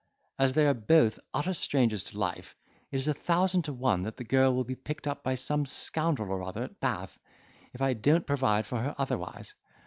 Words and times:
As 0.39 0.53
they 0.53 0.65
are 0.65 0.73
both 0.73 1.19
utter 1.31 1.53
strangers 1.53 2.03
to 2.05 2.17
life, 2.17 2.55
it 2.89 2.97
is 2.97 3.07
a 3.07 3.13
thousand 3.13 3.65
to 3.65 3.73
one 3.73 4.01
that 4.01 4.17
the 4.17 4.23
girl 4.23 4.51
will 4.51 4.63
be 4.63 4.73
picked 4.73 5.05
up 5.07 5.23
by 5.23 5.35
some 5.35 5.63
scoundrel 5.63 6.31
or 6.31 6.41
other 6.41 6.63
at 6.63 6.79
Bath, 6.79 7.19
if 7.71 7.83
I 7.83 7.93
don't 7.93 8.25
provide 8.25 8.65
for 8.65 8.79
her 8.79 8.95
otherwise. 8.97 9.53